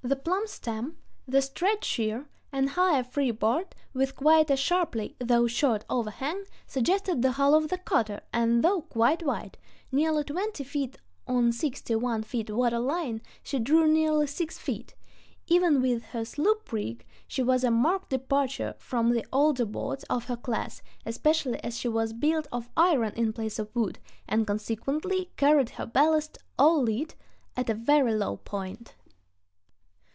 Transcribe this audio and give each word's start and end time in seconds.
The 0.00 0.16
plumb 0.16 0.46
stem, 0.46 0.96
the 1.26 1.42
straight 1.42 1.84
sheer, 1.84 2.30
and 2.50 2.70
higher 2.70 3.02
free 3.02 3.32
board, 3.32 3.74
with 3.92 4.16
quite 4.16 4.48
a 4.48 4.56
shapely 4.56 5.16
though 5.18 5.48
short 5.48 5.84
overhang, 5.90 6.44
suggested 6.66 7.20
the 7.20 7.32
hull 7.32 7.52
of 7.54 7.68
the 7.68 7.76
cutter, 7.78 8.20
and 8.32 8.62
though 8.64 8.82
quite 8.82 9.22
wide—nearly 9.24 10.24
twenty 10.24 10.64
feet 10.64 10.96
on 11.26 11.52
sixty 11.52 11.94
one 11.96 12.22
feet 12.22 12.48
water 12.48 12.78
line—she 12.78 13.58
drew 13.58 13.86
nearly 13.86 14.28
six 14.28 14.56
feet. 14.56 14.94
Even 15.48 15.82
with 15.82 16.04
her 16.04 16.24
sloop 16.24 16.72
rig 16.72 17.04
she 17.26 17.42
was 17.42 17.62
a 17.62 17.70
marked 17.70 18.08
departure 18.08 18.76
from 18.78 19.10
the 19.12 19.26
older 19.30 19.66
boats 19.66 20.04
of 20.04 20.24
her 20.26 20.36
class, 20.38 20.80
especially 21.04 21.62
as 21.62 21.76
she 21.76 21.88
was 21.88 22.14
built 22.14 22.46
of 22.50 22.70
iron 22.78 23.12
in 23.14 23.32
place 23.32 23.58
of 23.58 23.68
wood, 23.74 23.98
and 24.28 24.46
consequently 24.46 25.32
carried 25.36 25.70
her 25.70 25.84
ballast, 25.84 26.38
all 26.58 26.80
lead, 26.80 27.14
at 27.56 27.68
a 27.68 27.74
very 27.74 28.14
low 28.14 28.36
point. 28.36 28.94